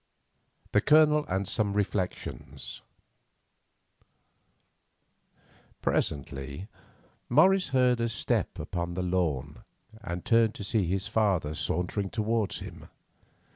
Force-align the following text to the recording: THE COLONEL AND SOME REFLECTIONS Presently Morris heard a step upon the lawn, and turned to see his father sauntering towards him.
THE 0.71 0.81
COLONEL 0.81 1.25
AND 1.27 1.47
SOME 1.47 1.73
REFLECTIONS 1.73 2.81
Presently 5.83 6.67
Morris 7.29 7.67
heard 7.67 8.01
a 8.01 8.09
step 8.09 8.57
upon 8.57 8.95
the 8.95 9.03
lawn, 9.03 9.59
and 10.01 10.25
turned 10.25 10.55
to 10.55 10.63
see 10.63 10.85
his 10.87 11.05
father 11.05 11.53
sauntering 11.53 12.09
towards 12.09 12.61
him. 12.61 12.87